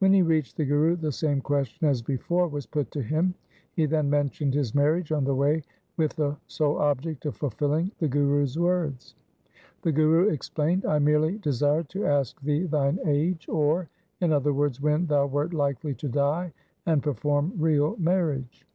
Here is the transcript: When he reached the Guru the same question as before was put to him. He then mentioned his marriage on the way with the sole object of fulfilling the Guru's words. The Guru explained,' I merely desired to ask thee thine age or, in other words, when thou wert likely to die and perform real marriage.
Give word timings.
When 0.00 0.12
he 0.12 0.22
reached 0.22 0.56
the 0.56 0.64
Guru 0.64 0.96
the 0.96 1.12
same 1.12 1.40
question 1.40 1.86
as 1.86 2.02
before 2.02 2.48
was 2.48 2.66
put 2.66 2.90
to 2.90 3.00
him. 3.00 3.34
He 3.70 3.86
then 3.86 4.10
mentioned 4.10 4.54
his 4.54 4.74
marriage 4.74 5.12
on 5.12 5.22
the 5.22 5.36
way 5.36 5.62
with 5.96 6.14
the 6.16 6.36
sole 6.48 6.78
object 6.78 7.26
of 7.26 7.36
fulfilling 7.36 7.92
the 8.00 8.08
Guru's 8.08 8.58
words. 8.58 9.14
The 9.82 9.92
Guru 9.92 10.30
explained,' 10.30 10.84
I 10.94 10.98
merely 10.98 11.38
desired 11.38 11.88
to 11.90 12.04
ask 12.06 12.40
thee 12.40 12.64
thine 12.64 12.98
age 13.06 13.48
or, 13.48 13.88
in 14.20 14.32
other 14.32 14.52
words, 14.52 14.80
when 14.80 15.06
thou 15.06 15.26
wert 15.26 15.54
likely 15.54 15.94
to 15.94 16.08
die 16.08 16.52
and 16.84 17.00
perform 17.00 17.52
real 17.56 17.96
marriage. 17.98 18.66